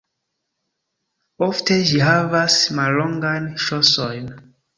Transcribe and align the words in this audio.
Ofte 1.47 1.77
ĝi 1.89 2.01
havas 2.07 2.57
mallongajn 2.81 3.47
ŝosojn. 3.67 4.35